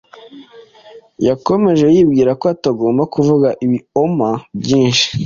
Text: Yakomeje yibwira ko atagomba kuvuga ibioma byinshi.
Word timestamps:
Yakomeje 1.27 1.85
yibwira 1.95 2.31
ko 2.39 2.45
atagomba 2.53 3.03
kuvuga 3.13 3.47
ibioma 3.65 4.29
byinshi. 4.61 5.05